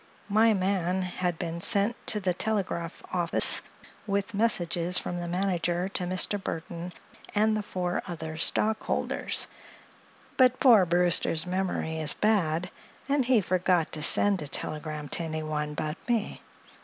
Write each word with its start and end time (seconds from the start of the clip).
My 0.29 0.55
man 0.55 1.03
had 1.03 1.37
been 1.37 1.61
sent 1.61 1.95
to 2.07 2.19
the 2.19 2.33
telegraph 2.33 3.03
office 3.13 3.61
with 4.07 4.33
messages 4.33 4.97
from 4.97 5.17
the 5.19 5.27
manager 5.27 5.89
to 5.89 6.05
Mr. 6.05 6.41
Burthon 6.43 6.91
and 7.35 7.55
the 7.55 7.61
four 7.61 8.01
other 8.07 8.35
stockholders; 8.35 9.45
but 10.37 10.59
poor 10.59 10.87
Brewster's 10.87 11.45
memory 11.45 11.99
is 11.99 12.13
bad, 12.13 12.71
and 13.07 13.25
he 13.25 13.41
forgot 13.41 13.91
to 13.91 14.01
send 14.01 14.41
a 14.41 14.47
telegram 14.47 15.07
to 15.09 15.21
anyone 15.21 15.75
but 15.75 15.97
me. 16.09 16.41